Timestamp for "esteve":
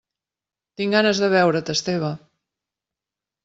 1.77-2.13